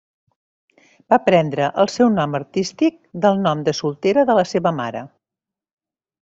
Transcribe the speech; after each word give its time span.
Va 1.13 1.19
prendre 1.25 1.67
el 1.83 1.91
seu 1.97 2.09
nom 2.13 2.37
artístic 2.39 2.97
del 3.27 3.37
nom 3.45 3.63
de 3.69 3.75
soltera 3.83 4.25
de 4.31 4.39
la 4.41 4.47
seva 4.55 4.73
mare. 4.81 5.07